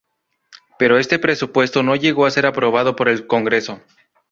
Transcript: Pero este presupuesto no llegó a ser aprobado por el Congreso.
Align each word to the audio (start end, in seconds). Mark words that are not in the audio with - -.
Pero 0.79 0.97
este 0.97 1.19
presupuesto 1.19 1.83
no 1.83 1.95
llegó 1.95 2.25
a 2.25 2.31
ser 2.31 2.47
aprobado 2.47 2.95
por 2.95 3.07
el 3.07 3.27
Congreso. 3.27 3.83